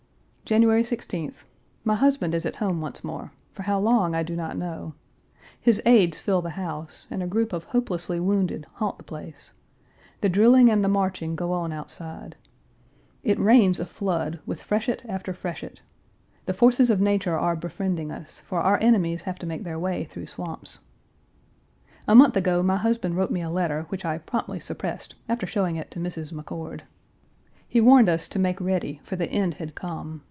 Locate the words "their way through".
19.63-20.27